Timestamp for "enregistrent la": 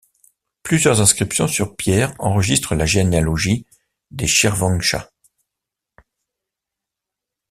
2.17-2.87